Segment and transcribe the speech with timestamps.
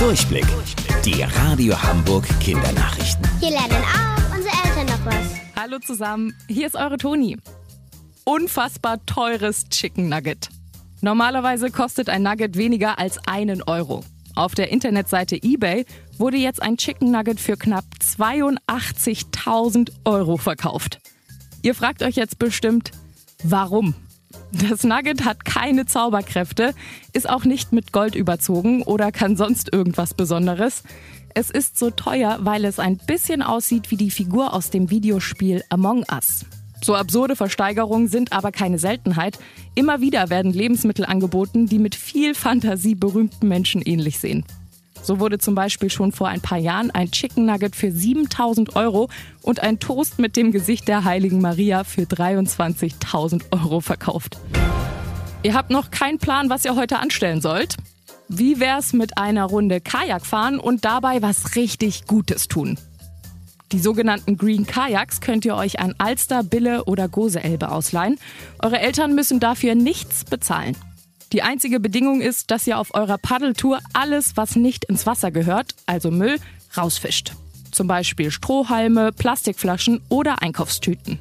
[0.00, 0.46] Durchblick.
[1.04, 3.22] Die Radio Hamburg Kindernachrichten.
[3.38, 5.34] Hier lernen auch unsere Eltern noch was.
[5.60, 7.36] Hallo zusammen, hier ist eure Toni.
[8.24, 10.48] Unfassbar teures Chicken Nugget.
[11.02, 14.02] Normalerweise kostet ein Nugget weniger als einen Euro.
[14.34, 15.84] Auf der Internetseite eBay
[16.16, 20.98] wurde jetzt ein Chicken Nugget für knapp 82.000 Euro verkauft.
[21.60, 22.90] Ihr fragt euch jetzt bestimmt,
[23.42, 23.94] warum?
[24.52, 26.74] Das Nugget hat keine Zauberkräfte,
[27.12, 30.82] ist auch nicht mit Gold überzogen oder kann sonst irgendwas Besonderes.
[31.34, 35.62] Es ist so teuer, weil es ein bisschen aussieht wie die Figur aus dem Videospiel
[35.68, 36.44] Among Us.
[36.82, 39.38] So absurde Versteigerungen sind aber keine Seltenheit.
[39.74, 44.44] Immer wieder werden Lebensmittel angeboten, die mit viel Fantasie berühmten Menschen ähnlich sehen.
[45.02, 49.08] So wurde zum Beispiel schon vor ein paar Jahren ein Chicken Nugget für 7000 Euro
[49.42, 54.38] und ein Toast mit dem Gesicht der heiligen Maria für 23.000 Euro verkauft.
[55.42, 57.76] Ihr habt noch keinen Plan, was ihr heute anstellen sollt?
[58.28, 62.78] Wie wär's mit einer Runde Kajak fahren und dabei was richtig Gutes tun?
[63.72, 68.18] Die sogenannten Green Kajaks könnt ihr euch an Alster, Bille oder Goseelbe ausleihen.
[68.60, 70.76] Eure Eltern müssen dafür nichts bezahlen.
[71.32, 75.74] Die einzige Bedingung ist, dass ihr auf eurer Paddeltour alles, was nicht ins Wasser gehört,
[75.86, 76.38] also Müll,
[76.76, 77.32] rausfischt.
[77.70, 81.20] Zum Beispiel Strohhalme, Plastikflaschen oder Einkaufstüten.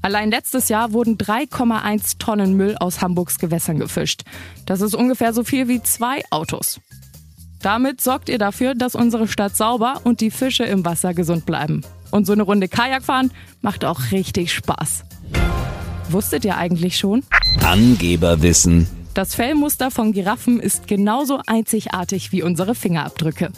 [0.00, 4.22] Allein letztes Jahr wurden 3,1 Tonnen Müll aus Hamburgs Gewässern gefischt.
[4.66, 6.80] Das ist ungefähr so viel wie zwei Autos.
[7.62, 11.82] Damit sorgt ihr dafür, dass unsere Stadt sauber und die Fische im Wasser gesund bleiben.
[12.10, 15.04] Und so eine Runde Kajak fahren macht auch richtig Spaß.
[16.10, 17.22] Wusstet ihr eigentlich schon?
[17.62, 19.01] Angeberwissen.
[19.14, 23.50] Das Fellmuster von Giraffen ist genauso einzigartig wie unsere Fingerabdrücke.